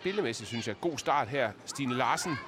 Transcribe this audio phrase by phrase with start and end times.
[0.00, 1.50] Spillemæssigt synes jeg, god start her.
[1.66, 2.38] Stine Larsen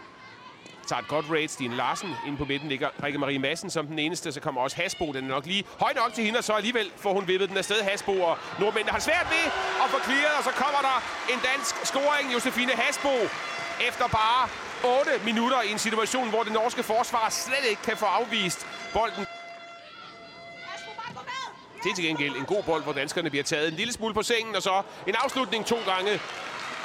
[0.89, 1.49] tager et godt raid.
[1.49, 4.33] Stine Larsen inde på midten ligger Rikke Marie Madsen som den eneste.
[4.33, 5.13] Så kommer også Hasbo.
[5.13, 7.57] Den er nok lige højt nok til hende, og så alligevel får hun vippet den
[7.57, 7.83] afsted.
[7.83, 9.53] Hasbo og nordmændene har svært ved
[9.85, 10.97] at få clearet, og så kommer der
[11.33, 12.33] en dansk scoring.
[12.33, 13.15] Josefine Hasbo
[13.89, 14.49] efter bare
[15.01, 19.27] 8 minutter i en situation, hvor det norske forsvar slet ikke kan få afvist bolden.
[21.83, 24.23] Det er til gengæld en god bold, hvor danskerne bliver taget en lille smule på
[24.23, 26.21] sengen, og så en afslutning to gange.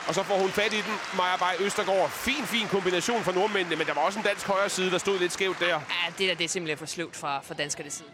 [0.07, 2.09] Og så får hun fat i den, Maja Bay Østergaard.
[2.09, 5.19] Fin, fin kombination for nordmændene, men der var også en dansk højre side, der stod
[5.19, 5.67] lidt skævt der.
[5.67, 5.79] Ja,
[6.17, 8.09] det der det er simpelthen for sløvt fra, fra danskernes side.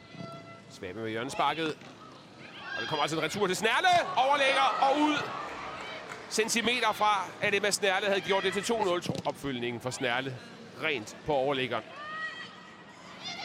[0.69, 1.67] Svabe med hjørnesparket.
[2.75, 3.87] Og det kommer altså en retur til Snærle.
[4.17, 5.17] Overlægger og ud.
[6.29, 9.09] Centimeter fra, at Emma Snærle havde gjort det til 2-0.
[9.25, 10.37] Opfølgningen for Snærle.
[10.83, 11.83] Rent på overlæggeren.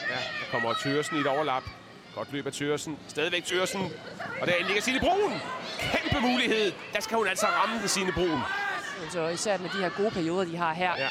[0.08, 1.62] Ja, der kommer Tørsen i et overlap.
[2.16, 2.98] Godt løb af Tørsen.
[3.08, 3.92] Stadigvæk Tørsen.
[4.40, 5.32] Og der ligger Signe Brun.
[5.80, 6.72] Kæmpe mulighed.
[6.92, 8.40] Der skal hun altså ramme den Signe Brun.
[9.10, 10.92] Så især med de her gode perioder, de har her.
[10.98, 11.08] Ja,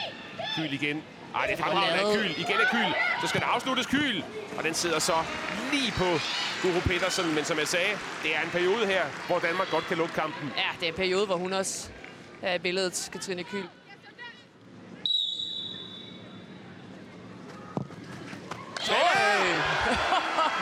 [0.56, 1.04] Kyl igen.
[1.36, 2.32] Ej, det er fremragende af Kyl.
[2.42, 2.94] Igen er Kyl.
[3.22, 4.22] Så skal der afsluttes Kyl.
[4.58, 5.14] Og den sidder så
[5.72, 6.20] lige på
[6.62, 7.36] Guru Petersen.
[7.36, 10.54] Men som jeg sagde, det er en periode her, hvor Danmark godt kan lukke kampen.
[10.58, 11.90] Ja, det er en periode, hvor hun også
[12.42, 13.64] er i billedet, Katrine Kyl.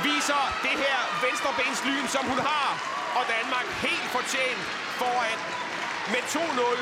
[0.08, 2.70] Viser det her venstrebenslyn, som hun har.
[3.18, 4.62] Og Danmark helt fortjent
[5.02, 5.38] foran
[6.14, 6.80] med 2-0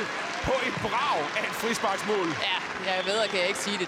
[0.48, 2.28] på et brag af et frisparksmål.
[2.50, 2.58] Ja,
[2.96, 3.88] jeg ved, kan jeg ikke sige det.